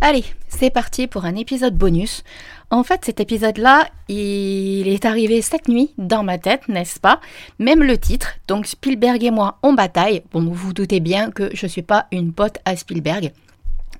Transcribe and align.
Allez, 0.00 0.24
c'est 0.46 0.70
parti 0.70 1.08
pour 1.08 1.24
un 1.24 1.34
épisode 1.34 1.74
bonus. 1.74 2.22
En 2.70 2.84
fait, 2.84 3.04
cet 3.04 3.18
épisode-là, 3.18 3.88
il 4.08 4.86
est 4.86 5.04
arrivé 5.04 5.42
cette 5.42 5.66
nuit 5.66 5.92
dans 5.98 6.22
ma 6.22 6.38
tête, 6.38 6.68
n'est-ce 6.68 7.00
pas? 7.00 7.20
Même 7.58 7.82
le 7.82 7.98
titre, 7.98 8.34
donc 8.46 8.66
Spielberg 8.66 9.24
et 9.24 9.32
moi 9.32 9.58
en 9.62 9.72
bataille. 9.72 10.22
Bon, 10.30 10.40
vous 10.44 10.54
vous 10.54 10.72
doutez 10.72 11.00
bien 11.00 11.32
que 11.32 11.50
je 11.52 11.66
ne 11.66 11.68
suis 11.68 11.82
pas 11.82 12.06
une 12.12 12.32
pote 12.32 12.58
à 12.64 12.76
Spielberg. 12.76 13.32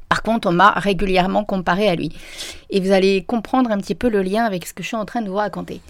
Par 0.09 0.23
contre, 0.23 0.49
on 0.49 0.53
m'a 0.53 0.71
régulièrement 0.71 1.43
comparé 1.43 1.89
à 1.89 1.97
lui. 1.97 2.13
Et 2.71 2.79
vous 2.79 2.93
allez 2.93 3.25
comprendre 3.25 3.73
un 3.73 3.79
petit 3.79 3.97
peu 3.97 4.09
le 4.09 4.23
lien 4.23 4.45
avec 4.45 4.67
ce 4.67 4.75
que 4.75 4.85
je 4.85 4.89
suis 4.89 4.97
en 4.97 5.05
train 5.05 5.23
de 5.23 5.29
vous 5.29 5.35
raconter. 5.35 5.81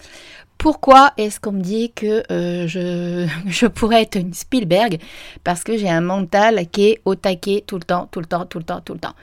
Pourquoi 0.57 1.11
est-ce 1.17 1.39
qu'on 1.39 1.51
me 1.51 1.61
dit 1.61 1.91
que 1.91 2.23
euh, 2.31 2.67
je, 2.67 3.27
je, 3.47 3.67
pourrais 3.67 4.01
être 4.01 4.15
une 4.15 4.33
Spielberg? 4.33 4.97
Parce 5.43 5.63
que 5.63 5.77
j'ai 5.77 5.89
un 5.89 6.01
mental 6.01 6.67
qui 6.71 6.87
est 6.87 7.01
au 7.05 7.13
taquet 7.13 7.63
tout 7.67 7.75
le 7.75 7.83
temps, 7.83 8.09
tout 8.11 8.19
le 8.19 8.25
temps, 8.25 8.45
tout 8.45 8.57
le 8.57 8.65
temps, 8.65 8.81
tout 8.81 8.93
le 8.93 8.99
temps. 8.99 9.13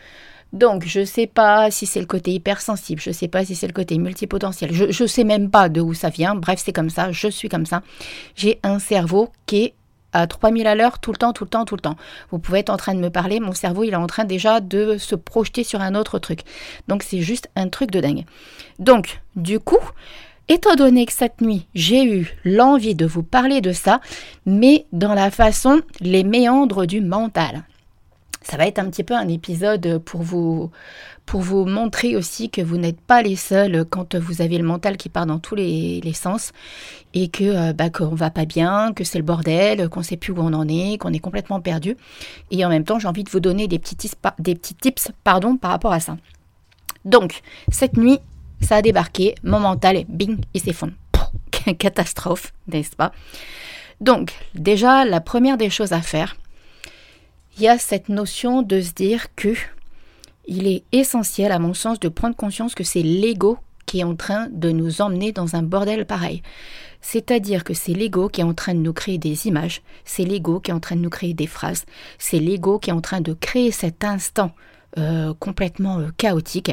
Donc, 0.53 0.85
je 0.87 1.01
ne 1.01 1.05
sais 1.05 1.27
pas 1.27 1.71
si 1.71 1.87
c'est 1.87 2.01
le 2.01 2.07
côté 2.07 2.33
hypersensible, 2.33 3.01
je 3.01 3.11
ne 3.11 3.15
sais 3.15 3.29
pas 3.29 3.45
si 3.45 3.55
c'est 3.55 3.66
le 3.66 3.73
côté 3.73 3.98
multipotentiel, 3.98 4.73
je 4.73 5.03
ne 5.03 5.09
sais 5.09 5.25
même 5.25 5.51
pas 5.51 5.69
de 5.69 5.80
où 5.80 5.93
ça 5.93 6.09
vient. 6.09 6.34
Bref, 6.34 6.61
c'est 6.65 6.73
comme 6.73 6.91
ça, 6.91 7.12
je 7.12 7.29
suis 7.29 7.48
comme 7.48 7.66
ça. 7.66 7.83
J'ai 8.37 8.61
un 8.62 8.79
cerveau 8.79 9.30
qui 9.47 9.65
est 9.65 9.75
à 10.12 10.27
3000 10.27 10.67
à 10.67 10.75
l'heure 10.75 10.98
tout 10.98 11.12
le 11.12 11.19
temps, 11.19 11.33
tout 11.33 11.45
le 11.45 11.51
temps, 11.51 11.65
tout 11.65 11.75
le 11.75 11.80
temps. 11.80 11.97
Vous 12.30 12.39
pouvez 12.39 12.61
être 12.61 12.70
en 12.70 12.77
train 12.77 12.95
de 12.95 13.01
me 13.01 13.11
parler, 13.11 13.39
mon 13.39 13.53
cerveau, 13.53 13.84
il 13.84 13.93
est 13.93 13.97
en 13.97 14.06
train 14.06 14.25
déjà 14.25 14.61
de 14.61 14.97
se 14.98 15.15
projeter 15.15 15.62
sur 15.62 15.80
un 15.80 15.95
autre 15.95 16.19
truc. 16.19 16.41
Donc, 16.89 17.03
c'est 17.03 17.20
juste 17.20 17.51
un 17.55 17.69
truc 17.69 17.91
de 17.91 18.01
dingue. 18.01 18.25
Donc, 18.78 19.20
du 19.34 19.61
coup, 19.61 19.81
Étant 20.48 20.77
donné 20.77 21.06
que 21.06 21.12
cette 21.12 21.41
nuit, 21.41 21.67
j'ai 21.75 22.05
eu 22.05 22.39
l'envie 22.45 22.95
de 22.95 23.05
vous 23.05 23.25
parler 23.25 23.61
de 23.61 23.73
ça, 23.73 24.01
mais 24.45 24.87
dans 24.92 25.12
la 25.12 25.33
façon, 25.33 25.81
les 26.01 26.23
méandres 26.23 26.87
du 26.87 27.01
mental 27.01 27.65
ça 28.48 28.56
va 28.56 28.66
être 28.66 28.78
un 28.78 28.88
petit 28.91 29.02
peu 29.02 29.14
un 29.14 29.27
épisode 29.28 29.98
pour 29.98 30.23
vous, 30.23 30.70
pour 31.24 31.41
vous 31.41 31.64
montrer 31.64 32.14
aussi 32.14 32.48
que 32.48 32.60
vous 32.60 32.77
n'êtes 32.77 33.00
pas 33.00 33.20
les 33.20 33.34
seuls 33.34 33.84
quand 33.91 34.14
vous 34.14 34.41
avez 34.41 34.56
le 34.56 34.64
mental 34.64 34.97
qui 34.97 35.08
part 35.08 35.27
dans 35.27 35.41
tous 35.41 35.56
les, 35.56 36.12
sens 36.14 36.53
et 37.12 37.28
que 37.28 37.42
euh, 37.42 37.72
bah, 37.72 37.91
qu'on 37.91 38.14
va 38.14 38.30
pas 38.30 38.44
bien, 38.44 38.92
que 38.92 39.03
c'est 39.03 39.19
le 39.19 39.25
bordel, 39.25 39.88
qu'on 39.88 40.03
sait 40.03 40.16
plus 40.16 40.33
où 40.33 40.38
on 40.38 40.53
en 40.53 40.69
est, 40.69 40.98
qu'on 40.98 41.12
est 41.12 41.19
complètement 41.19 41.61
perdu. 41.61 41.97
Et 42.53 42.64
en 42.64 42.69
même 42.69 42.84
temps, 42.84 43.00
j'ai 43.00 43.08
envie 43.08 43.25
de 43.25 43.30
vous 43.30 43.41
donner 43.41 43.66
des 43.66 43.80
petits 43.80 43.97
tips, 43.97 44.14
des 44.38 44.55
petits 44.55 44.75
tips 44.75 45.10
pardon, 45.25 45.56
par 45.56 45.72
rapport 45.72 45.92
à 45.92 46.00
ça. 46.00 46.16
Donc, 47.05 47.41
cette 47.69 47.97
nuit, 47.97 48.20
ça 48.60 48.77
a 48.77 48.83
débarqué, 48.83 49.34
mon 49.42 49.58
mental, 49.58 50.05
bing, 50.08 50.38
il 50.55 50.60
s'effondre. 50.60 50.92
Catastrophe, 51.78 52.53
n'est-ce 52.69 52.94
pas? 52.94 53.12
Donc, 54.00 54.34
déjà, 54.55 55.05
la 55.05 55.20
première 55.20 55.56
des 55.56 55.70
choses 55.70 55.92
à 55.92 56.00
faire, 56.00 56.36
il 57.57 57.62
y 57.62 57.69
a 57.69 57.79
cette 57.79 58.09
notion 58.09 58.62
de 58.62 58.81
se 58.81 58.93
dire 58.93 59.35
que 59.35 59.55
il 60.47 60.67
est 60.69 60.85
essentiel, 60.93 61.51
à 61.51 61.59
mon 61.59 61.75
sens, 61.75 61.99
de 61.99 62.09
prendre 62.09 62.37
conscience 62.37 62.75
que 62.75 62.85
c'est 62.85 63.03
l'ego 63.03 63.59
qui 63.85 64.01
est 64.01 64.05
en 64.05 64.15
train 64.15 64.49
de 64.51 64.71
nous 64.71 65.01
emmener 65.01 65.33
dans 65.33 65.57
un 65.57 65.62
bordel 65.62 66.07
pareil. 66.07 66.43
C'est-à-dire 67.01 67.65
que 67.65 67.75
c'est 67.75 67.93
l'ego 67.93 68.29
qui 68.29 68.41
est 68.41 68.45
en 68.45 68.55
train 68.55 68.75
de 68.75 68.81
nous 68.81 68.93
créer 68.93 69.19
des 69.19 69.47
images, 69.47 69.83
c'est 70.05 70.25
l'ego 70.25 70.61
qui 70.61 70.71
est 70.71 70.75
en 70.75 70.81
train 70.81 70.97
de 70.97 71.01
nous 71.01 71.11
créer 71.11 71.34
des 71.34 71.47
phrases, 71.47 71.84
c'est 72.19 72.39
l'ego 72.39 72.79
qui 72.79 72.91
est 72.91 72.93
en 72.93 73.01
train 73.01 73.21
de 73.21 73.33
créer 73.33 73.71
cet 73.71 74.05
instant 74.05 74.53
euh, 74.99 75.34
complètement 75.39 75.99
euh, 75.99 76.09
chaotique. 76.17 76.73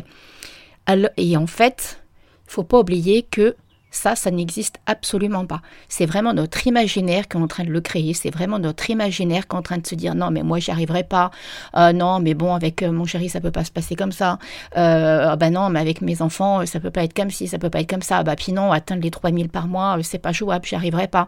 et 1.17 1.37
en 1.37 1.47
fait, 1.47 2.03
il 2.47 2.51
faut 2.51 2.63
pas 2.63 2.79
oublier 2.79 3.23
que 3.23 3.55
ça, 3.93 4.15
ça 4.15 4.31
n'existe 4.31 4.79
absolument 4.87 5.45
pas. 5.45 5.61
C'est 5.87 6.07
vraiment 6.07 6.33
notre 6.33 6.65
imaginaire 6.67 7.27
qui 7.27 7.37
est 7.37 7.39
en 7.39 7.47
train 7.47 7.63
de 7.63 7.69
le 7.69 7.79
créer. 7.79 8.13
C'est 8.13 8.31
vraiment 8.31 8.57
notre 8.57 8.89
imaginaire 8.89 9.47
qui 9.47 9.55
est 9.55 9.59
en 9.59 9.61
train 9.61 9.77
de 9.77 9.85
se 9.85 9.93
dire 9.95 10.15
non, 10.15 10.31
mais 10.31 10.41
moi, 10.41 10.59
j'y 10.59 10.71
arriverai 10.71 11.03
pas. 11.03 11.29
Euh, 11.77 11.93
non, 11.93 12.19
mais 12.19 12.33
bon, 12.33 12.53
avec 12.55 12.81
euh, 12.81 12.91
mon 12.91 13.05
chéri, 13.05 13.29
ça 13.29 13.39
peut 13.39 13.51
pas 13.51 13.63
se 13.63 13.71
passer 13.71 13.95
comme 13.95 14.11
ça. 14.11 14.39
Euh, 14.77 15.35
ben 15.35 15.53
non, 15.53 15.69
mais 15.69 15.79
avec 15.79 16.01
mes 16.01 16.21
enfants, 16.23 16.65
ça 16.65 16.79
peut 16.79 16.89
pas 16.89 17.03
être 17.03 17.13
comme 17.13 17.29
ci, 17.29 17.47
ça 17.47 17.59
peut 17.59 17.69
pas 17.69 17.81
être 17.81 17.89
comme 17.89 18.01
ça. 18.01 18.23
Bah, 18.23 18.35
puis 18.35 18.51
non, 18.51 18.71
atteindre 18.71 19.03
les 19.03 19.11
3000 19.11 19.49
par 19.49 19.67
mois, 19.67 19.97
c'est 20.01 20.17
pas 20.17 20.31
jouable, 20.31 20.65
j'y 20.65 20.75
arriverai 20.75 21.07
pas. 21.07 21.27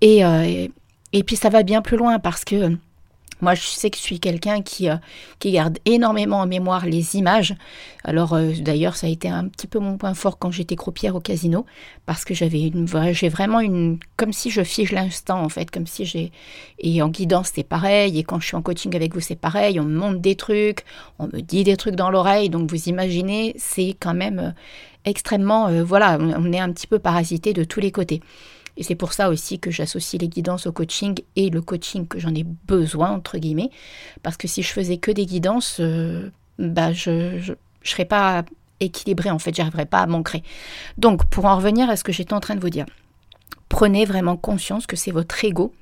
Et, 0.00 0.20
et 1.12 1.24
puis, 1.24 1.34
ça 1.34 1.48
va 1.48 1.64
bien 1.64 1.82
plus 1.82 1.96
loin 1.96 2.20
parce 2.20 2.44
que 2.44 2.76
moi, 3.40 3.54
je 3.54 3.62
sais 3.62 3.90
que 3.90 3.96
je 3.96 4.02
suis 4.02 4.20
quelqu'un 4.20 4.62
qui, 4.62 4.88
euh, 4.88 4.96
qui 5.38 5.52
garde 5.52 5.78
énormément 5.84 6.38
en 6.40 6.46
mémoire 6.46 6.86
les 6.86 7.16
images. 7.16 7.54
Alors, 8.04 8.34
euh, 8.34 8.52
d'ailleurs, 8.60 8.96
ça 8.96 9.06
a 9.06 9.10
été 9.10 9.28
un 9.28 9.46
petit 9.48 9.66
peu 9.66 9.78
mon 9.78 9.96
point 9.96 10.14
fort 10.14 10.38
quand 10.38 10.50
j'étais 10.50 10.76
croupière 10.76 11.14
au 11.14 11.20
casino, 11.20 11.66
parce 12.06 12.24
que 12.24 12.34
j'avais 12.34 12.62
une, 12.62 12.86
j'ai 13.12 13.28
vraiment 13.28 13.60
une, 13.60 13.98
comme 14.16 14.32
si 14.32 14.50
je 14.50 14.62
fige 14.62 14.92
l'instant, 14.92 15.42
en 15.42 15.48
fait, 15.48 15.70
comme 15.70 15.86
si 15.86 16.04
j'ai, 16.04 16.32
et 16.78 17.00
en 17.02 17.08
guidance, 17.08 17.52
c'est 17.54 17.64
pareil, 17.64 18.18
et 18.18 18.24
quand 18.24 18.40
je 18.40 18.46
suis 18.46 18.56
en 18.56 18.62
coaching 18.62 18.94
avec 18.96 19.14
vous, 19.14 19.20
c'est 19.20 19.36
pareil, 19.36 19.78
on 19.78 19.84
me 19.84 19.98
montre 19.98 20.18
des 20.18 20.34
trucs, 20.34 20.84
on 21.18 21.26
me 21.26 21.40
dit 21.40 21.64
des 21.64 21.76
trucs 21.76 21.96
dans 21.96 22.10
l'oreille, 22.10 22.50
donc 22.50 22.70
vous 22.70 22.88
imaginez, 22.88 23.54
c'est 23.58 23.96
quand 24.00 24.14
même 24.14 24.38
euh, 24.38 24.50
extrêmement, 25.04 25.70
voilà, 25.84 26.18
on 26.20 26.52
est 26.52 26.58
un 26.60 26.72
petit 26.72 26.86
peu 26.86 26.98
parasité 26.98 27.52
de 27.52 27.64
tous 27.64 27.80
les 27.80 27.92
côtés. 27.92 28.20
Et 28.78 28.84
c'est 28.84 28.94
pour 28.94 29.12
ça 29.12 29.28
aussi 29.28 29.58
que 29.58 29.72
j'associe 29.72 30.20
les 30.22 30.28
guidances 30.28 30.66
au 30.68 30.72
coaching 30.72 31.18
et 31.34 31.50
le 31.50 31.60
coaching 31.60 32.06
que 32.06 32.20
j'en 32.20 32.34
ai 32.34 32.44
besoin, 32.44 33.10
entre 33.10 33.36
guillemets. 33.36 33.70
Parce 34.22 34.36
que 34.36 34.46
si 34.46 34.62
je 34.62 34.72
faisais 34.72 34.98
que 34.98 35.10
des 35.10 35.26
guidances, 35.26 35.78
euh, 35.80 36.30
bah 36.58 36.92
je 36.92 37.50
ne 37.50 37.56
serais 37.82 38.04
pas 38.04 38.44
équilibrée, 38.78 39.30
en 39.30 39.40
fait, 39.40 39.52
j'arriverais 39.52 39.84
pas 39.84 39.98
à 39.98 40.06
m'ancrer. 40.06 40.44
Donc, 40.96 41.24
pour 41.26 41.44
en 41.46 41.56
revenir 41.56 41.90
à 41.90 41.96
ce 41.96 42.04
que 42.04 42.12
j'étais 42.12 42.34
en 42.34 42.40
train 42.40 42.54
de 42.54 42.60
vous 42.60 42.70
dire, 42.70 42.86
prenez 43.68 44.04
vraiment 44.04 44.36
conscience 44.36 44.86
que 44.86 44.94
c'est 44.94 45.10
votre 45.10 45.44
ego, 45.44 45.74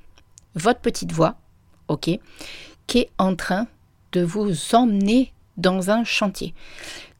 votre 0.55 0.79
petite 0.79 1.11
voix, 1.11 1.35
ok, 1.89 2.09
qui 2.87 2.97
est 2.97 3.11
en 3.19 3.35
train 3.35 3.67
de 4.11 4.21
vous 4.21 4.51
emmener 4.73 5.33
dans 5.57 5.91
un 5.91 6.03
chantier. 6.03 6.55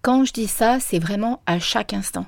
Quand 0.07 0.23
je 0.23 0.31
dis 0.31 0.47
ça, 0.47 0.79
c'est 0.79 0.99
vraiment 0.99 1.41
à 1.47 1.59
chaque 1.59 1.93
instant. 1.93 2.27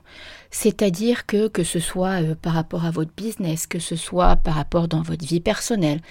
C'est-à-dire 0.52 1.26
que 1.26 1.48
que 1.48 1.64
ce 1.64 1.80
soit 1.80 2.22
euh, 2.22 2.36
par 2.36 2.52
rapport 2.52 2.84
à 2.84 2.92
votre 2.92 3.14
business, 3.16 3.68
que 3.68 3.80
ce 3.80 3.96
soit 3.96 4.36
par 4.36 4.56
rapport 4.56 4.90
dans 4.90 5.02
votre 5.02 5.26
vie 5.26 5.40
personnelle, 5.40 6.02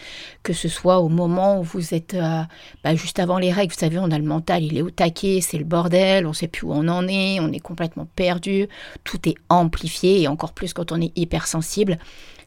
que 0.42 0.54
ce 0.54 0.66
soit 0.66 1.00
au 1.00 1.10
moment 1.10 1.60
où 1.60 1.62
vous 1.62 1.92
êtes 1.92 2.14
euh, 2.14 2.40
bah, 2.82 2.94
juste 2.94 3.18
avant 3.18 3.36
les 3.36 3.52
règles, 3.52 3.74
vous 3.74 3.80
savez, 3.80 3.98
on 3.98 4.10
a 4.10 4.18
le 4.18 4.24
mental, 4.24 4.64
il 4.64 4.78
est 4.78 4.80
au 4.80 4.88
taquet, 4.88 5.42
c'est 5.42 5.58
le 5.58 5.66
bordel, 5.66 6.24
on 6.24 6.30
ne 6.30 6.34
sait 6.34 6.48
plus 6.48 6.64
où 6.64 6.72
on 6.72 6.88
en 6.88 7.06
est, 7.06 7.38
on 7.38 7.52
est 7.52 7.60
complètement 7.60 8.08
perdu, 8.16 8.66
tout 9.04 9.28
est 9.28 9.36
amplifié 9.50 10.22
et 10.22 10.26
encore 10.26 10.54
plus 10.54 10.72
quand 10.72 10.90
on 10.90 11.02
est 11.02 11.12
hypersensible. 11.18 11.98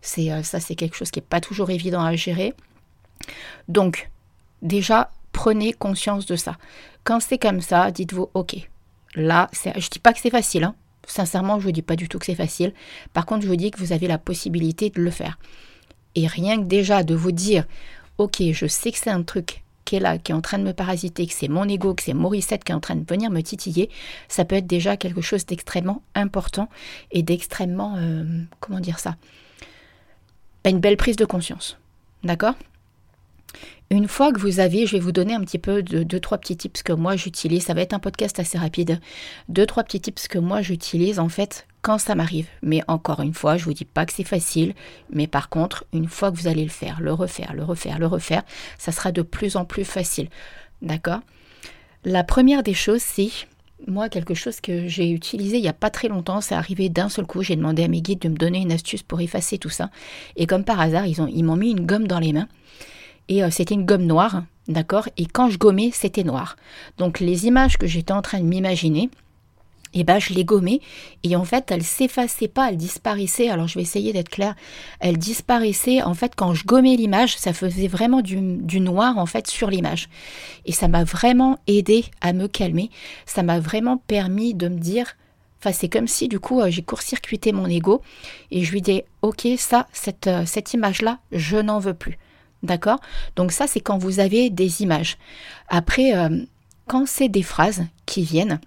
C'est 0.01 0.31
euh, 0.31 0.41
ça, 0.41 0.59
c'est 0.59 0.73
quelque 0.73 0.95
chose 0.95 1.11
qui 1.11 1.19
n'est 1.19 1.27
pas 1.29 1.41
toujours 1.41 1.69
évident 1.69 2.03
à 2.03 2.15
gérer. 2.15 2.55
Donc, 3.67 4.09
déjà, 4.63 5.11
prenez 5.31 5.73
conscience 5.73 6.25
de 6.25 6.35
ça. 6.35 6.57
Quand 7.03 7.19
c'est 7.19 7.37
comme 7.37 7.61
ça, 7.61 7.91
dites-vous, 7.91 8.31
ok, 8.33 8.67
là, 9.16 9.49
je 9.53 9.89
dis 9.89 9.99
pas 9.99 10.13
que 10.13 10.19
c'est 10.19 10.29
facile, 10.29 10.63
hein. 10.63 10.75
Sincèrement, 11.07 11.55
je 11.55 11.61
ne 11.61 11.63
vous 11.63 11.72
dis 11.72 11.81
pas 11.81 11.95
du 11.95 12.07
tout 12.07 12.19
que 12.19 12.25
c'est 12.25 12.35
facile. 12.35 12.73
Par 13.11 13.25
contre, 13.25 13.41
je 13.41 13.47
vous 13.47 13.55
dis 13.55 13.72
que 13.72 13.79
vous 13.79 13.91
avez 13.91 14.07
la 14.07 14.19
possibilité 14.19 14.91
de 14.91 15.01
le 15.01 15.09
faire. 15.09 15.39
Et 16.16 16.27
rien 16.27 16.57
que 16.57 16.66
déjà 16.66 17.03
de 17.03 17.16
vous 17.16 17.31
dire, 17.31 17.66
ok, 18.17 18.41
je 18.51 18.67
sais 18.67 18.91
que 18.91 18.97
c'est 18.97 19.09
un 19.09 19.23
truc 19.23 19.63
qui 19.83 19.95
est 19.95 19.99
là, 19.99 20.17
qui 20.17 20.31
est 20.31 20.35
en 20.35 20.41
train 20.41 20.59
de 20.59 20.63
me 20.63 20.73
parasiter, 20.73 21.25
que 21.25 21.33
c'est 21.33 21.47
mon 21.47 21.67
ego, 21.67 21.95
que 21.95 22.03
c'est 22.03 22.13
Morissette 22.13 22.63
qui 22.63 22.72
est 22.72 22.75
en 22.75 22.79
train 22.79 22.95
de 22.95 23.05
venir 23.09 23.31
me 23.31 23.41
titiller, 23.41 23.89
ça 24.27 24.45
peut 24.45 24.55
être 24.55 24.67
déjà 24.67 24.95
quelque 24.95 25.22
chose 25.22 25.45
d'extrêmement 25.45 26.03
important 26.13 26.69
et 27.11 27.23
d'extrêmement, 27.23 27.95
euh, 27.97 28.23
comment 28.59 28.79
dire 28.79 28.99
ça, 28.99 29.16
une 30.66 30.79
belle 30.79 30.97
prise 30.97 31.16
de 31.16 31.25
conscience. 31.25 31.78
D'accord? 32.23 32.53
Une 33.91 34.07
fois 34.07 34.31
que 34.31 34.39
vous 34.39 34.62
avez, 34.62 34.85
je 34.85 34.94
vais 34.94 35.00
vous 35.00 35.12
donner 35.12 35.34
un 35.34 35.41
petit 35.41 35.59
peu 35.59 35.84
de 35.84 36.03
deux, 36.03 36.19
trois 36.22 36.38
petits 36.38 36.56
tips 36.56 36.81
que 36.81 36.94
moi 36.94 37.17
j'utilise. 37.17 37.66
Ça 37.66 37.73
va 37.73 37.81
être 37.81 37.94
un 37.94 38.00
podcast 38.00 38.39
assez 38.39 38.57
rapide. 38.57 39.01
Deux, 39.50 39.66
trois 39.66 39.84
petits 39.84 40.00
tips 40.00 40.29
que 40.29 40.39
moi 40.39 40.62
j'utilise 40.62 41.19
en 41.19 41.28
fait 41.28 41.67
quand 41.81 41.97
ça 41.97 42.16
m'arrive. 42.16 42.47
Mais 42.61 42.81
encore 42.88 43.19
une 43.19 43.34
fois, 43.34 43.57
je 43.57 43.66
vous 43.66 43.73
dis 43.73 43.84
pas 43.84 44.06
que 44.06 44.13
c'est 44.13 44.23
facile. 44.23 44.75
Mais 45.11 45.28
par 45.28 45.50
contre, 45.50 45.84
une 45.91 46.07
fois 46.07 46.31
que 46.31 46.38
vous 46.38 46.47
allez 46.47 46.63
le 46.63 46.69
faire, 46.69 47.01
le 47.01 47.11
refaire, 47.11 47.53
le 47.53 47.63
refaire, 47.63 48.00
le 48.00 48.07
refaire, 48.07 48.44
ça 48.78 48.94
sera 48.94 49.11
de 49.11 49.22
plus 49.22 49.57
en 49.57 49.66
plus 49.66 49.84
facile. 49.84 50.29
D'accord? 50.81 51.19
La 52.06 52.23
première 52.23 52.63
des 52.63 52.73
choses, 52.73 53.01
c'est 53.01 53.29
moi, 53.87 54.08
quelque 54.08 54.35
chose 54.35 54.61
que 54.61 54.87
j'ai 54.87 55.09
utilisé 55.09 55.58
il 55.58 55.64
n'y 55.64 55.67
a 55.67 55.73
pas 55.73 55.90
très 55.90 56.08
longtemps, 56.08 56.40
c'est 56.40 56.55
arrivé 56.55 56.87
d'un 56.87 57.09
seul 57.09 57.25
coup. 57.25 57.43
J'ai 57.43 57.58
demandé 57.58 57.84
à 57.84 57.87
mes 57.90 58.02
guides 58.02 58.20
de 58.20 58.29
me 58.29 58.37
donner 58.37 58.59
une 58.59 58.72
astuce 58.72 59.03
pour 59.03 59.20
effacer 59.20 59.58
tout 59.58 59.70
ça. 59.70 59.90
Et 60.37 60.47
comme 60.47 60.64
par 60.64 60.79
hasard, 60.79 61.05
ils 61.08 61.43
m'ont 61.43 61.55
mis 61.58 61.72
une 61.72 61.85
gomme 61.85 62.08
dans 62.08 62.20
les 62.20 62.31
mains 62.31 62.47
et 63.28 63.44
euh, 63.44 63.50
c'était 63.50 63.76
une 63.76 63.85
gomme 63.85 64.06
noire, 64.06 64.44
d'accord? 64.68 65.08
Et 65.18 65.26
quand 65.26 65.50
je 65.50 65.58
gommais, 65.58 65.91
c'était 65.94 66.23
noir. 66.23 66.56
Donc 66.97 67.20
les 67.20 67.47
images 67.47 67.78
que 67.78 67.88
j'étais 67.88 68.14
en 68.14 68.22
train 68.22 68.40
de 68.40 68.46
m'imaginer, 68.46 69.09
et 69.94 70.00
eh 70.00 70.03
ben, 70.06 70.20
je 70.20 70.34
les 70.34 70.46
gommais 70.46 70.79
et 71.23 71.35
en 71.35 71.44
fait, 71.44 71.70
elles 71.70 71.84
s'effaçaient 71.84 72.47
pas, 72.47 72.70
elles 72.70 72.78
disparaissaient. 72.78 73.50
Alors, 73.50 73.68
je 73.68 73.76
vais 73.76 73.82
essayer 73.82 74.14
d'être 74.14 74.29
claire. 74.29 74.56
Elles 75.02 75.18
disparaissaient. 75.18 76.02
En 76.02 76.14
fait, 76.14 76.32
quand 76.34 76.53
je 76.53 76.66
gommais 76.66 76.96
l'image, 76.96 77.38
ça 77.38 77.52
faisait 77.52 77.90
vraiment 77.90 78.22
du, 78.22 78.79
noir, 78.79 79.18
en 79.18 79.26
fait, 79.26 79.47
sur 79.47 79.70
l'image. 79.70 80.08
Et 80.66 80.72
ça 80.72 80.88
m'a 80.88 81.03
vraiment 81.03 81.59
aidé 81.68 82.06
à 82.22 82.32
me 82.32 82.47
calmer. 82.47 82.90
Ça 83.26 83.44
m'a 83.44 83.59
vraiment 83.59 83.97
permis 83.97 84.53
de 84.53 84.70
me 84.70 84.79
dire, 84.79 85.18
Enfin, 85.59 85.73
c'est 85.73 85.90
comme 85.90 86.08
si 86.08 86.28
du 86.28 86.40
coup 86.40 86.59
euh, 86.59 86.72
j'ai 86.72 86.82
court-circuité 86.82 87.52
mon 87.52 87.68
ego 87.68 88.02
et 88.50 88.64
je 88.64 88.72
lui 88.72 88.82
dis 88.82 89.03
ok 89.22 89.47
ça 89.59 89.85
cette, 89.94 90.26
euh, 90.26 90.44
cette 90.44 90.73
image 90.73 91.03
là 91.03 91.20
je 91.32 91.58
n'en 91.58 91.78
veux 91.78 91.94
plus 91.94 92.18
D'accord? 92.63 92.99
Donc 93.35 93.52
ça, 93.52 93.67
c'est 93.67 93.79
quand 93.79 93.97
vous 93.97 94.19
avez 94.19 94.49
des 94.49 94.81
images. 94.81 95.17
Après, 95.67 96.16
euh, 96.16 96.43
quand 96.87 97.08
c'est 97.08 97.29
des 97.29 97.43
phrases 97.43 97.85
qui 98.05 98.23
viennent. 98.23 98.59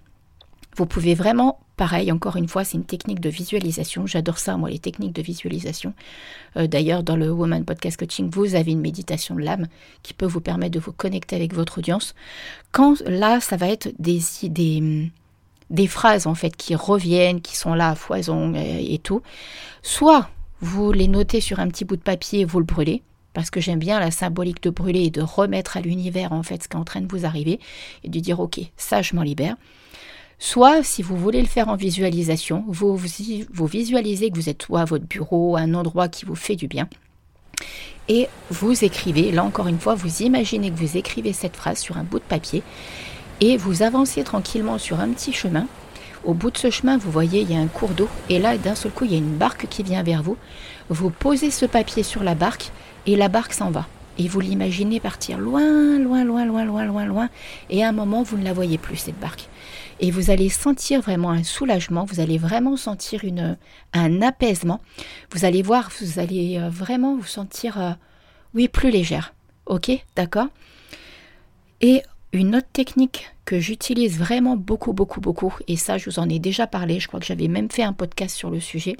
Vous 0.77 0.87
pouvez 0.87 1.15
vraiment, 1.15 1.61
pareil, 1.77 2.11
encore 2.11 2.37
une 2.37 2.49
fois, 2.49 2.65
c'est 2.65 2.77
une 2.77 2.85
technique 2.85 3.21
de 3.21 3.29
visualisation. 3.29 4.07
J'adore 4.07 4.39
ça, 4.39 4.57
moi, 4.57 4.71
les 4.71 4.79
techniques 4.79 5.13
de 5.13 5.23
visualisation. 5.23 5.93
Euh, 6.57 6.67
d'ailleurs, 6.67 7.03
dans 7.05 7.17
le 7.17 7.31
Woman 7.31 7.65
Podcast 7.65 7.97
Coaching, 7.97 8.31
vous 8.31 8.55
avez 8.55 8.73
une 8.73 8.81
méditation 8.81 9.37
de 9.37 9.43
l'âme 9.43 9.69
qui 10.03 10.15
peut 10.15 10.27
vous 10.27 10.41
permettre 10.41 10.73
de 10.73 10.81
vous 10.81 10.93
connecter 10.93 11.37
avec 11.37 11.55
votre 11.55 11.79
audience. 11.79 12.15
Quand 12.73 13.01
là, 13.07 13.41
ça 13.41 13.57
va 13.57 13.69
être 13.69 13.93
des, 14.01 14.19
phrases, 15.87 16.27
en 16.27 16.35
fait, 16.35 16.57
qui 16.57 16.75
reviennent, 16.75 17.41
qui 17.41 17.57
sont 17.57 17.75
là 17.75 17.91
à 17.91 17.95
foison 17.95 18.55
et, 18.55 18.95
et 18.95 18.99
tout. 18.99 19.23
Soit 19.83 20.29
vous 20.61 20.91
les 20.91 21.09
notez 21.09 21.41
sur 21.41 21.61
un 21.61 21.69
petit 21.69 21.85
bout 21.85 21.97
de 21.97 22.03
papier 22.03 22.41
et 22.41 22.45
vous 22.45 22.59
le 22.59 22.65
brûlez 22.65 23.03
parce 23.35 23.51
que 23.51 23.61
j'aime 23.61 23.79
bien 23.79 24.01
la 24.01 24.11
symbolique 24.11 24.63
de 24.63 24.71
brûler 24.71 25.03
et 25.03 25.11
de 25.11 25.21
remettre 25.21 25.77
à 25.77 25.81
l'univers 25.81 26.33
en 26.33 26.43
fait 26.43 26.63
ce 26.63 26.69
qui 26.69 26.77
est 26.77 26.81
en 26.81 26.85
train 26.85 27.03
de 27.03 27.11
vous 27.11 27.27
arriver 27.27 27.61
et 28.03 28.09
de 28.09 28.19
dire 28.21 28.41
ok 28.41 28.61
ça 28.77 29.03
je 29.03 29.15
m'en 29.15 29.23
libère 29.23 29.57
Soit, 30.39 30.83
si 30.83 31.03
vous 31.03 31.17
voulez 31.17 31.41
le 31.41 31.47
faire 31.47 31.69
en 31.69 31.77
visualisation, 31.77 32.65
vous, 32.67 32.97
visualisez 32.97 34.31
que 34.31 34.37
vous 34.37 34.49
êtes 34.49 34.63
soit 34.63 34.81
à 34.81 34.85
votre 34.85 35.07
bureau, 35.07 35.57
un 35.57 35.75
endroit 35.75 36.09
qui 36.09 36.25
vous 36.25 36.35
fait 36.35 36.57
du 36.57 36.67
bien, 36.67 36.89
et 38.09 38.29
vous 38.51 38.85
écrivez, 38.85 39.31
là 39.33 39.45
encore 39.45 39.69
une 39.69 39.79
fois, 39.79 39.95
vous 39.95 40.23
imaginez 40.23 40.71
que 40.71 40.77
vous 40.77 40.97
écrivez 40.97 41.33
cette 41.33 41.57
phrase 41.57 41.79
sur 41.79 41.97
un 41.97 42.03
bout 42.03 42.19
de 42.19 42.25
papier, 42.25 42.63
et 43.41 43.57
vous 43.57 43.83
avancez 43.83 44.25
tranquillement 44.25 44.79
sur 44.79 45.01
un 45.01 45.09
petit 45.11 45.33
chemin. 45.33 45.67
Au 46.25 46.35
bout 46.35 46.51
de 46.51 46.59
ce 46.59 46.71
chemin, 46.71 46.97
vous 46.97 47.11
voyez, 47.11 47.43
il 47.43 47.51
y 47.51 47.57
a 47.57 47.61
un 47.61 47.67
cours 47.67 47.91
d'eau, 47.91 48.09
et 48.29 48.39
là, 48.39 48.57
d'un 48.57 48.75
seul 48.75 48.93
coup, 48.93 49.05
il 49.05 49.13
y 49.13 49.15
a 49.15 49.19
une 49.19 49.37
barque 49.37 49.67
qui 49.69 49.83
vient 49.83 50.03
vers 50.03 50.23
vous. 50.23 50.37
Vous 50.89 51.11
posez 51.11 51.51
ce 51.51 51.67
papier 51.67 52.03
sur 52.03 52.23
la 52.23 52.35
barque, 52.35 52.71
et 53.07 53.17
la 53.17 53.29
barque 53.29 53.53
s'en 53.53 53.71
va. 53.71 53.87
Et 54.17 54.29
vous 54.29 54.41
l'imaginez 54.41 55.01
partir 55.01 55.39
loin, 55.39 55.99
loin, 55.99 56.25
loin, 56.25 56.45
loin, 56.45 56.65
loin, 56.65 56.85
loin, 56.85 57.05
loin, 57.05 57.29
et 57.69 57.85
à 57.85 57.89
un 57.89 57.93
moment, 57.93 58.23
vous 58.23 58.39
ne 58.39 58.45
la 58.45 58.53
voyez 58.53 58.79
plus, 58.79 58.97
cette 58.97 59.19
barque 59.19 59.49
et 60.01 60.11
vous 60.11 60.31
allez 60.31 60.49
sentir 60.49 61.01
vraiment 61.01 61.31
un 61.31 61.45
soulagement, 61.45 62.05
vous 62.05 62.21
allez 62.21 62.39
vraiment 62.39 62.77
sentir 62.77 63.25
une, 63.25 63.57
un 63.93 64.23
apaisement. 64.23 64.81
Vous 65.33 65.45
allez 65.45 65.63
voir, 65.63 65.91
vous 66.01 66.19
allez 66.19 66.59
euh, 66.59 66.69
vraiment 66.69 67.17
vous 67.17 67.25
sentir, 67.25 67.81
euh, 67.81 67.93
oui, 68.55 68.69
plus 68.69 68.91
légère. 68.91 69.35
Ok, 69.67 69.91
d'accord? 70.17 70.49
Et 71.81 72.03
une 72.33 72.57
autre 72.57 72.69
technique 72.73 73.34
que 73.45 73.61
j'utilise 73.61 74.19
vraiment 74.19 74.57
beaucoup, 74.57 74.93
beaucoup, 74.93 75.21
beaucoup, 75.21 75.55
et 75.69 75.77
ça, 75.77 75.99
je 75.99 76.09
vous 76.09 76.19
en 76.19 76.29
ai 76.29 76.39
déjà 76.39 76.67
parlé, 76.67 77.01
je 77.01 77.09
crois 77.09 77.21
que 77.21 77.27
j'avais 77.27 77.49
même 77.49 77.71
fait 77.71 77.83
un 77.83 77.93
podcast 77.93 78.35
sur 78.35 78.51
le 78.51 78.61
sujet, 78.61 78.97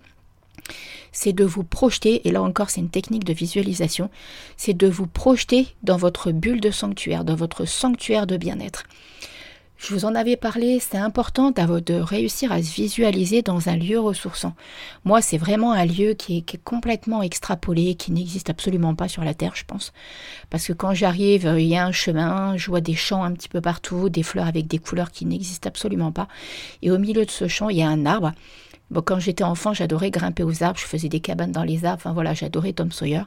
c'est 1.13 1.33
de 1.33 1.45
vous 1.45 1.65
projeter, 1.65 2.27
et 2.27 2.31
là 2.31 2.43
encore 2.43 2.71
c'est 2.71 2.81
une 2.81 2.91
technique 2.91 3.25
de 3.25 3.33
visualisation, 3.33 4.11
c'est 4.57 4.75
de 4.75 4.87
vous 4.87 5.07
projeter 5.07 5.69
dans 5.83 5.97
votre 5.97 6.33
bulle 6.33 6.61
de 6.61 6.71
sanctuaire, 6.71 7.25
dans 7.25 7.37
votre 7.37 7.65
sanctuaire 7.65 8.27
de 8.27 8.37
bien-être. 8.37 8.85
Je 9.87 9.93
vous 9.93 10.07
en 10.07 10.15
avais 10.15 10.37
parlé, 10.37 10.81
c'est 10.81 10.97
important 10.97 11.51
de 11.51 11.95
réussir 12.01 12.51
à 12.53 12.63
se 12.63 12.73
visualiser 12.75 13.43
dans 13.43 13.69
un 13.69 13.77
lieu 13.77 14.01
ressourçant. 14.01 14.55
Moi, 15.05 15.21
c'est 15.21 15.37
vraiment 15.37 15.73
un 15.73 15.85
lieu 15.85 16.15
qui 16.15 16.39
est, 16.39 16.65
complètement 16.65 17.21
extrapolé, 17.21 17.95
qui 17.95 18.11
n'existe 18.11 18.49
absolument 18.49 18.95
pas 18.95 19.09
sur 19.09 19.25
la 19.25 19.35
Terre, 19.35 19.53
je 19.55 19.67
pense. 19.67 19.93
Parce 20.49 20.67
que 20.67 20.73
quand 20.73 20.95
j'arrive, 20.95 21.55
il 21.59 21.67
y 21.67 21.77
a 21.77 21.85
un 21.85 21.93
chemin, 21.93 22.57
je 22.57 22.71
vois 22.71 22.81
des 22.81 22.95
champs 22.95 23.25
un 23.25 23.33
petit 23.33 23.51
peu 23.51 23.61
partout, 23.61 24.09
des 24.09 24.23
fleurs 24.23 24.47
avec 24.47 24.69
des 24.69 24.79
couleurs 24.79 25.11
qui 25.11 25.27
n'existent 25.27 25.69
absolument 25.69 26.13
pas. 26.13 26.29
Et 26.81 26.91
au 26.91 26.97
milieu 26.97 27.27
de 27.27 27.31
ce 27.31 27.47
champ, 27.47 27.69
il 27.69 27.77
y 27.77 27.83
a 27.83 27.89
un 27.89 28.07
arbre. 28.07 28.33
Bon, 28.91 29.03
quand 29.03 29.19
j'étais 29.19 29.45
enfant, 29.45 29.75
j'adorais 29.75 30.11
grimper 30.11 30.45
aux 30.45 30.63
arbres, 30.63 30.79
je 30.79 30.87
faisais 30.87 31.11
des 31.11 31.21
cabanes 31.21 31.53
dans 31.53 31.63
les 31.63 31.85
arbres, 31.85 32.01
enfin 32.01 32.15
voilà, 32.15 32.33
j'adorais 32.33 32.73
Tom 32.73 32.91
Sawyer. 32.91 33.25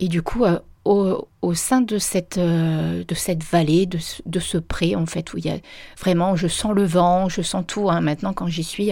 Et 0.00 0.08
du 0.08 0.22
coup, 0.22 0.46
euh, 0.46 0.58
au, 0.84 1.54
sein 1.54 1.80
de 1.80 1.98
cette, 1.98 2.38
euh, 2.38 3.04
de 3.06 3.14
cette 3.14 3.44
vallée, 3.44 3.86
de, 3.86 3.98
de, 4.26 4.40
ce 4.40 4.58
pré, 4.58 4.96
en 4.96 5.06
fait, 5.06 5.32
où 5.32 5.38
il 5.38 5.46
y 5.46 5.50
a 5.50 5.58
vraiment, 5.98 6.36
je 6.36 6.48
sens 6.48 6.72
le 6.72 6.84
vent, 6.84 7.28
je 7.28 7.42
sens 7.42 7.64
tout. 7.66 7.90
Hein. 7.90 8.00
Maintenant, 8.00 8.32
quand 8.32 8.48
j'y 8.48 8.64
suis, 8.64 8.90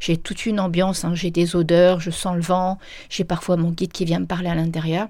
j'ai 0.00 0.16
toute 0.16 0.46
une 0.46 0.60
ambiance, 0.60 1.04
hein. 1.04 1.14
j'ai 1.14 1.30
des 1.30 1.56
odeurs, 1.56 2.00
je 2.00 2.10
sens 2.10 2.36
le 2.36 2.42
vent, 2.42 2.78
j'ai 3.08 3.24
parfois 3.24 3.56
mon 3.56 3.70
guide 3.70 3.92
qui 3.92 4.04
vient 4.04 4.20
me 4.20 4.26
parler 4.26 4.48
à 4.48 4.54
l'intérieur. 4.54 5.08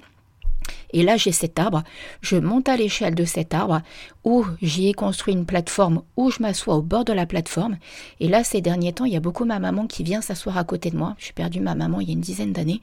Et 0.93 1.03
là, 1.03 1.17
j'ai 1.17 1.32
cet 1.32 1.59
arbre. 1.59 1.82
Je 2.20 2.37
monte 2.37 2.69
à 2.69 2.76
l'échelle 2.76 3.14
de 3.14 3.25
cet 3.25 3.55
arbre 3.55 3.82
où 4.25 4.44
j'y 4.61 4.88
ai 4.88 4.93
construit 4.93 5.35
une 5.35 5.47
plateforme 5.47 6.03
où 6.17 6.31
je 6.31 6.43
m'assois 6.43 6.76
au 6.76 6.82
bord 6.82 7.05
de 7.05 7.12
la 7.12 7.26
plateforme. 7.26 7.79
Et 8.20 8.29
là, 8.29 8.44
ces 8.44 8.61
derniers 8.61 8.93
temps, 8.93 9.05
il 9.05 9.12
y 9.12 9.17
a 9.17 9.20
beaucoup 9.20 9.44
ma 9.44 9.59
maman 9.59 9.87
qui 9.87 10.03
vient 10.03 10.20
s'asseoir 10.20 10.59
à 10.59 10.64
côté 10.64 10.91
de 10.91 10.97
moi. 10.97 11.17
J'ai 11.19 11.32
perdu 11.32 11.61
ma 11.61 11.75
maman 11.75 12.00
il 12.00 12.09
y 12.09 12.11
a 12.11 12.14
une 12.14 12.20
dizaine 12.20 12.53
d'années. 12.53 12.81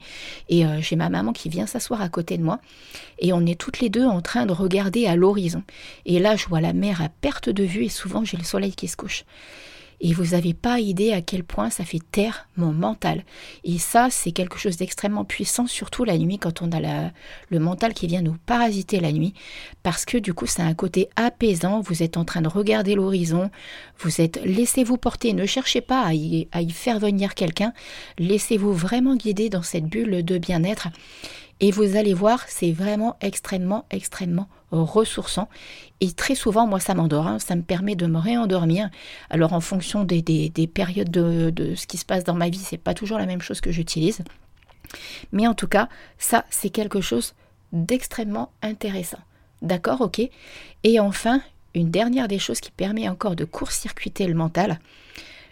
Et 0.48 0.66
euh, 0.66 0.80
j'ai 0.80 0.96
ma 0.96 1.08
maman 1.08 1.32
qui 1.32 1.48
vient 1.48 1.66
s'asseoir 1.66 2.02
à 2.02 2.08
côté 2.08 2.36
de 2.36 2.42
moi. 2.42 2.60
Et 3.18 3.32
on 3.32 3.44
est 3.46 3.58
toutes 3.58 3.80
les 3.80 3.88
deux 3.88 4.06
en 4.06 4.20
train 4.20 4.46
de 4.46 4.52
regarder 4.52 5.06
à 5.06 5.16
l'horizon. 5.16 5.62
Et 6.06 6.18
là, 6.18 6.36
je 6.36 6.46
vois 6.46 6.60
la 6.60 6.72
mer 6.72 7.00
à 7.02 7.08
perte 7.08 7.48
de 7.48 7.64
vue 7.64 7.84
et 7.84 7.88
souvent, 7.88 8.24
j'ai 8.24 8.36
le 8.36 8.44
soleil 8.44 8.72
qui 8.72 8.88
se 8.88 8.96
couche. 8.96 9.24
Et 10.00 10.12
vous 10.14 10.34
n'avez 10.34 10.54
pas 10.54 10.80
idée 10.80 11.12
à 11.12 11.20
quel 11.20 11.44
point 11.44 11.68
ça 11.68 11.84
fait 11.84 12.00
taire 12.10 12.48
mon 12.56 12.72
mental. 12.72 13.24
Et 13.64 13.78
ça, 13.78 14.08
c'est 14.10 14.32
quelque 14.32 14.58
chose 14.58 14.76
d'extrêmement 14.76 15.24
puissant, 15.24 15.66
surtout 15.66 16.04
la 16.04 16.16
nuit, 16.16 16.38
quand 16.38 16.62
on 16.62 16.70
a 16.72 17.10
le 17.50 17.58
mental 17.58 17.92
qui 17.92 18.06
vient 18.06 18.22
nous 18.22 18.36
parasiter 18.46 19.00
la 19.00 19.12
nuit. 19.12 19.34
Parce 19.82 20.04
que 20.04 20.16
du 20.16 20.32
coup, 20.32 20.46
c'est 20.46 20.62
un 20.62 20.74
côté 20.74 21.10
apaisant. 21.16 21.80
Vous 21.80 22.02
êtes 22.02 22.16
en 22.16 22.24
train 22.24 22.40
de 22.40 22.48
regarder 22.48 22.94
l'horizon. 22.94 23.50
Vous 23.98 24.20
êtes, 24.20 24.40
laissez-vous 24.44 24.96
porter. 24.96 25.32
Ne 25.32 25.46
cherchez 25.46 25.80
pas 25.80 26.02
à 26.02 26.14
y, 26.14 26.48
à 26.52 26.62
y 26.62 26.70
faire 26.70 26.98
venir 26.98 27.34
quelqu'un. 27.34 27.72
Laissez-vous 28.18 28.72
vraiment 28.72 29.16
guider 29.16 29.50
dans 29.50 29.62
cette 29.62 29.84
bulle 29.84 30.24
de 30.24 30.38
bien-être. 30.38 30.88
Et 31.60 31.70
vous 31.70 31.96
allez 31.96 32.14
voir, 32.14 32.44
c'est 32.48 32.72
vraiment 32.72 33.16
extrêmement, 33.20 33.84
extrêmement 33.90 34.48
ressourçant. 34.70 35.48
Et 36.00 36.12
très 36.12 36.34
souvent, 36.34 36.66
moi, 36.66 36.80
ça 36.80 36.94
m'endort. 36.94 37.26
Hein. 37.26 37.38
Ça 37.38 37.54
me 37.54 37.62
permet 37.62 37.96
de 37.96 38.06
me 38.06 38.18
réendormir. 38.18 38.88
Alors, 39.28 39.52
en 39.52 39.60
fonction 39.60 40.04
des, 40.04 40.22
périodes 40.72 41.10
de, 41.10 41.74
ce 41.74 41.86
qui 41.86 41.98
se 41.98 42.04
passe 42.04 42.24
dans 42.24 42.34
ma 42.34 42.48
vie, 42.48 42.58
c'est 42.58 42.78
pas 42.78 42.94
toujours 42.94 43.18
la 43.18 43.26
même 43.26 43.42
chose 43.42 43.60
que 43.60 43.70
j'utilise. 43.70 44.22
Mais 45.32 45.46
en 45.46 45.54
tout 45.54 45.68
cas, 45.68 45.88
ça, 46.18 46.44
c'est 46.50 46.70
quelque 46.70 47.00
chose 47.00 47.34
d'extrêmement 47.72 48.52
intéressant. 48.62 49.20
D'accord, 49.62 50.00
ok? 50.00 50.20
Et 50.84 51.00
enfin, 51.00 51.42
une 51.74 51.90
dernière 51.90 52.28
des 52.28 52.38
choses 52.38 52.60
qui 52.60 52.70
permet 52.70 53.08
encore 53.08 53.36
de 53.36 53.44
court-circuiter 53.44 54.26
le 54.26 54.34
mental, 54.34 54.80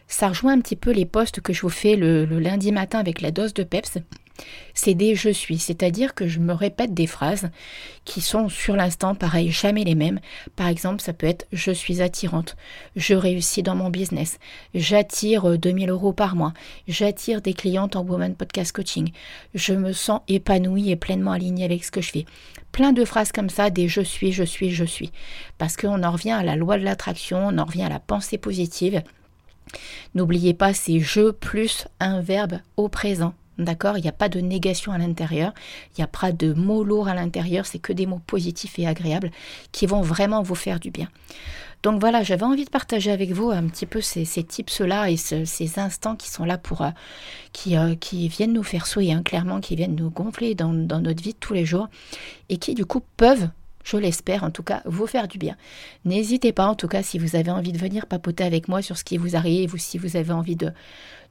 ça 0.06 0.28
rejoint 0.28 0.54
un 0.54 0.60
petit 0.60 0.76
peu 0.76 0.90
les 0.90 1.04
postes 1.04 1.40
que 1.40 1.52
je 1.52 1.60
vous 1.60 1.68
fais 1.68 1.94
le, 1.94 2.24
lundi 2.24 2.72
matin 2.72 2.98
avec 2.98 3.20
la 3.20 3.30
dose 3.30 3.52
de 3.52 3.62
PEPS. 3.62 3.98
C'est 4.74 4.94
des 4.94 5.14
je 5.14 5.30
suis, 5.30 5.58
c'est-à-dire 5.58 6.14
que 6.14 6.28
je 6.28 6.38
me 6.38 6.52
répète 6.52 6.94
des 6.94 7.06
phrases 7.06 7.50
qui 8.04 8.20
sont 8.20 8.48
sur 8.48 8.76
l'instant 8.76 9.14
pareil, 9.14 9.50
jamais 9.50 9.84
les 9.84 9.94
mêmes. 9.94 10.20
Par 10.54 10.68
exemple, 10.68 11.02
ça 11.02 11.12
peut 11.12 11.26
être 11.26 11.46
je 11.52 11.72
suis 11.72 12.00
attirante, 12.00 12.56
je 12.94 13.14
réussis 13.14 13.62
dans 13.62 13.74
mon 13.74 13.90
business, 13.90 14.38
j'attire 14.74 15.58
2000 15.58 15.90
euros 15.90 16.12
par 16.12 16.36
mois, 16.36 16.52
j'attire 16.86 17.40
des 17.40 17.54
clientes 17.54 17.96
en 17.96 18.04
Woman 18.04 18.34
Podcast 18.34 18.72
Coaching, 18.72 19.10
je 19.54 19.74
me 19.74 19.92
sens 19.92 20.20
épanouie 20.28 20.90
et 20.90 20.96
pleinement 20.96 21.32
alignée 21.32 21.64
avec 21.64 21.84
ce 21.84 21.90
que 21.90 22.00
je 22.00 22.10
fais. 22.10 22.26
Plein 22.72 22.92
de 22.92 23.04
phrases 23.04 23.32
comme 23.32 23.50
ça, 23.50 23.70
des 23.70 23.88
je 23.88 24.02
suis, 24.02 24.32
je 24.32 24.44
suis, 24.44 24.70
je 24.70 24.84
suis. 24.84 25.10
Parce 25.56 25.76
qu'on 25.76 26.02
en 26.02 26.12
revient 26.12 26.32
à 26.32 26.42
la 26.42 26.54
loi 26.54 26.78
de 26.78 26.84
l'attraction, 26.84 27.48
on 27.48 27.58
en 27.58 27.64
revient 27.64 27.82
à 27.82 27.88
la 27.88 27.98
pensée 27.98 28.38
positive. 28.38 29.02
N'oubliez 30.14 30.54
pas, 30.54 30.74
c'est 30.74 31.00
je 31.00 31.30
plus 31.30 31.88
un 32.00 32.20
verbe 32.20 32.60
au 32.76 32.88
présent. 32.88 33.34
D'accord 33.58 33.98
Il 33.98 34.02
n'y 34.02 34.08
a 34.08 34.12
pas 34.12 34.28
de 34.28 34.40
négation 34.40 34.92
à 34.92 34.98
l'intérieur, 34.98 35.52
il 35.90 36.00
n'y 36.00 36.04
a 36.04 36.08
pas 36.08 36.30
de 36.30 36.52
mots 36.52 36.84
lourds 36.84 37.08
à 37.08 37.14
l'intérieur, 37.14 37.66
c'est 37.66 37.80
que 37.80 37.92
des 37.92 38.06
mots 38.06 38.20
positifs 38.24 38.78
et 38.78 38.86
agréables 38.86 39.30
qui 39.72 39.86
vont 39.86 40.00
vraiment 40.00 40.42
vous 40.42 40.54
faire 40.54 40.78
du 40.78 40.90
bien. 40.90 41.08
Donc 41.82 42.00
voilà, 42.00 42.22
j'avais 42.22 42.44
envie 42.44 42.64
de 42.64 42.70
partager 42.70 43.10
avec 43.10 43.30
vous 43.30 43.50
un 43.50 43.66
petit 43.68 43.86
peu 43.86 44.00
ces, 44.00 44.24
tips-là 44.24 45.10
et 45.10 45.16
ces 45.16 45.78
instants 45.78 46.16
qui 46.16 46.28
sont 46.28 46.44
là 46.44 46.58
pour. 46.58 46.82
Euh, 46.82 46.90
qui, 47.52 47.76
euh, 47.76 47.94
qui, 47.94 48.28
viennent 48.28 48.52
nous 48.52 48.64
faire 48.64 48.86
sourire, 48.86 49.18
hein, 49.18 49.22
clairement, 49.22 49.60
qui 49.60 49.76
viennent 49.76 49.94
nous 49.94 50.10
gonfler 50.10 50.54
dans, 50.54 50.72
dans 50.72 51.00
notre 51.00 51.22
vie 51.22 51.32
de 51.32 51.38
tous 51.38 51.54
les 51.54 51.64
jours 51.64 51.88
et 52.48 52.56
qui, 52.56 52.74
du 52.74 52.84
coup, 52.84 53.02
peuvent 53.16 53.48
je 53.88 53.96
l'espère 53.96 54.44
en 54.44 54.50
tout 54.50 54.62
cas, 54.62 54.82
vous 54.84 55.06
faire 55.06 55.28
du 55.28 55.38
bien. 55.38 55.56
N'hésitez 56.04 56.52
pas 56.52 56.66
en 56.66 56.74
tout 56.74 56.88
cas 56.88 57.02
si 57.02 57.18
vous 57.18 57.36
avez 57.36 57.50
envie 57.50 57.72
de 57.72 57.78
venir 57.78 58.06
papoter 58.06 58.44
avec 58.44 58.68
moi 58.68 58.82
sur 58.82 58.98
ce 58.98 59.04
qui 59.04 59.16
vous 59.16 59.34
arrive 59.34 59.72
ou 59.72 59.78
si 59.78 59.96
vous 59.96 60.16
avez 60.16 60.32
envie 60.32 60.56
de, 60.56 60.72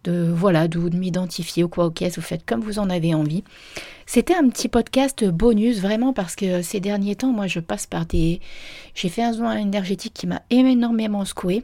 de 0.03 0.31
voilà, 0.33 0.67
de, 0.67 0.79
m'identifier 0.79 1.63
ou 1.63 1.69
quoi 1.69 1.91
caisse, 1.91 2.15
vous 2.15 2.21
faites 2.21 2.45
comme 2.45 2.61
vous 2.61 2.79
en 2.79 2.89
avez 2.89 3.13
envie. 3.13 3.43
C'était 4.05 4.35
un 4.35 4.47
petit 4.49 4.69
podcast 4.69 5.25
bonus 5.25 5.81
vraiment 5.81 6.13
parce 6.13 6.35
que 6.35 6.61
ces 6.61 6.79
derniers 6.79 7.15
temps, 7.15 7.31
moi 7.31 7.47
je 7.47 7.59
passe 7.59 7.85
par 7.87 8.05
des... 8.05 8.39
J'ai 8.95 9.09
fait 9.09 9.23
un 9.23 9.33
soin 9.33 9.57
énergétique 9.57 10.13
qui 10.13 10.27
m'a 10.27 10.41
énormément 10.49 11.25
secoué. 11.25 11.63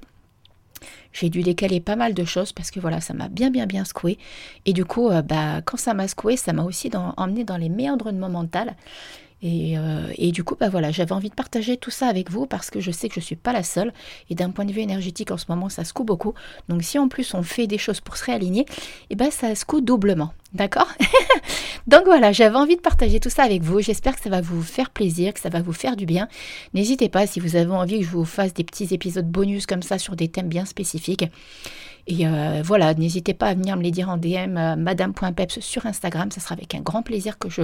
J'ai 1.13 1.29
dû 1.29 1.43
décaler 1.43 1.79
pas 1.79 1.95
mal 1.95 2.13
de 2.13 2.25
choses 2.25 2.51
parce 2.51 2.71
que 2.71 2.79
voilà, 2.79 2.99
ça 2.99 3.13
m'a 3.13 3.29
bien 3.29 3.51
bien 3.51 3.67
bien 3.67 3.85
secoué. 3.85 4.17
Et 4.65 4.73
du 4.73 4.83
coup, 4.83 5.09
euh, 5.09 5.21
bah, 5.21 5.61
quand 5.63 5.77
ça 5.77 5.93
m'a 5.93 6.07
secoué, 6.07 6.35
ça 6.37 6.53
m'a 6.53 6.63
aussi 6.63 6.89
emmené 7.17 7.43
dans 7.43 7.57
les 7.57 7.69
méandres 7.69 8.11
de 8.11 8.17
mon 8.17 8.29
mental. 8.29 8.75
Euh, 9.43 10.11
et, 10.17 10.31
du 10.31 10.43
coup, 10.43 10.55
bah 10.59 10.69
voilà, 10.69 10.91
j'avais 10.91 11.11
envie 11.11 11.29
de 11.29 11.35
partager 11.35 11.77
tout 11.77 11.91
ça 11.91 12.07
avec 12.07 12.31
vous 12.31 12.45
parce 12.45 12.69
que 12.69 12.79
je 12.79 12.91
sais 12.91 13.09
que 13.09 13.15
je 13.15 13.19
ne 13.19 13.25
suis 13.25 13.35
pas 13.35 13.53
la 13.53 13.63
seule. 13.63 13.93
Et 14.29 14.35
d'un 14.35 14.51
point 14.51 14.65
de 14.65 14.71
vue 14.71 14.81
énergétique, 14.81 15.31
en 15.31 15.37
ce 15.37 15.45
moment, 15.49 15.69
ça 15.69 15.83
secoue 15.83 16.03
beaucoup. 16.03 16.33
Donc 16.69 16.83
si 16.83 16.97
en 16.97 17.07
plus 17.07 17.33
on 17.33 17.43
fait 17.43 17.67
des 17.67 17.77
choses 17.77 18.01
pour 18.01 18.17
se 18.17 18.25
réaligner, 18.25 18.61
et 18.61 18.65
eh 19.11 19.15
ben 19.15 19.31
ça 19.31 19.53
secoue 19.55 19.81
doublement. 19.81 20.33
D'accord? 20.53 20.87
Donc 21.87 22.03
voilà, 22.05 22.31
j'avais 22.31 22.55
envie 22.55 22.75
de 22.75 22.81
partager 22.81 23.19
tout 23.19 23.29
ça 23.29 23.43
avec 23.43 23.61
vous. 23.61 23.81
J'espère 23.81 24.15
que 24.15 24.21
ça 24.21 24.29
va 24.29 24.41
vous 24.41 24.61
faire 24.61 24.89
plaisir, 24.89 25.33
que 25.33 25.39
ça 25.39 25.49
va 25.49 25.61
vous 25.61 25.73
faire 25.73 25.95
du 25.95 26.05
bien. 26.05 26.27
N'hésitez 26.73 27.09
pas 27.09 27.27
si 27.27 27.39
vous 27.39 27.55
avez 27.55 27.71
envie 27.71 27.99
que 27.99 28.05
je 28.05 28.11
vous 28.11 28.25
fasse 28.25 28.53
des 28.53 28.63
petits 28.63 28.93
épisodes 28.93 29.27
bonus 29.27 29.65
comme 29.65 29.83
ça 29.83 29.97
sur 29.97 30.15
des 30.15 30.27
thèmes 30.27 30.49
bien 30.49 30.65
spécifiques. 30.65 31.25
Et 32.07 32.27
euh, 32.27 32.61
voilà, 32.63 32.93
n'hésitez 32.93 33.33
pas 33.33 33.47
à 33.47 33.53
venir 33.53 33.77
me 33.77 33.83
les 33.83 33.91
dire 33.91 34.09
en 34.09 34.17
DM 34.17 34.57
euh, 34.57 34.75
madame.peps 34.75 35.59
sur 35.59 35.85
Instagram. 35.85 36.31
Ce 36.31 36.41
sera 36.41 36.53
avec 36.53 36.75
un 36.75 36.81
grand 36.81 37.01
plaisir 37.01 37.37
que 37.37 37.49
je, 37.49 37.63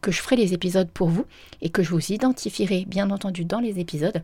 que 0.00 0.12
je 0.12 0.20
ferai 0.20 0.36
les 0.36 0.54
épisodes 0.54 0.88
pour 0.88 1.08
vous 1.08 1.26
et 1.60 1.70
que 1.70 1.82
je 1.82 1.90
vous 1.90 2.12
identifierai 2.12 2.84
bien 2.86 3.10
entendu 3.10 3.44
dans 3.44 3.60
les 3.60 3.80
épisodes. 3.80 4.22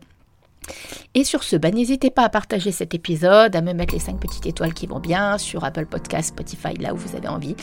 Et 1.15 1.23
sur 1.23 1.43
ce, 1.43 1.55
bah, 1.55 1.71
n'hésitez 1.71 2.09
pas 2.09 2.23
à 2.23 2.29
partager 2.29 2.71
cet 2.71 2.93
épisode, 2.93 3.55
à 3.55 3.61
me 3.61 3.73
mettre 3.73 3.93
les 3.93 3.99
5 3.99 4.19
petites 4.19 4.45
étoiles 4.45 4.73
qui 4.73 4.87
vont 4.87 4.99
bien 4.99 5.37
sur 5.37 5.63
Apple 5.63 5.85
Podcast, 5.85 6.29
Spotify, 6.29 6.73
là 6.79 6.93
où 6.93 6.97
vous 6.97 7.15
avez 7.15 7.27
envie. 7.27 7.55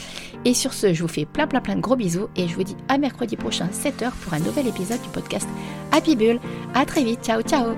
Et 0.44 0.54
sur 0.54 0.72
ce, 0.72 0.92
je 0.92 1.02
vous 1.02 1.08
fais 1.08 1.24
plein 1.24 1.46
plein 1.46 1.60
plein 1.60 1.76
de 1.76 1.80
gros 1.80 1.96
bisous 1.96 2.28
et 2.36 2.48
je 2.48 2.54
vous 2.54 2.64
dis 2.64 2.76
à 2.88 2.98
mercredi 2.98 3.36
prochain 3.36 3.68
7h 3.72 4.10
pour 4.22 4.34
un 4.34 4.40
nouvel 4.40 4.66
épisode 4.66 5.00
du 5.02 5.08
podcast 5.08 5.48
Happy 5.92 6.16
Bull. 6.16 6.40
À 6.74 6.84
très 6.84 7.04
vite, 7.04 7.24
ciao 7.24 7.42
ciao 7.42 7.74